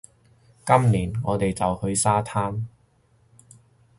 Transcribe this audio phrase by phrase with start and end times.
[0.65, 2.63] 今年，我哋就去沙灘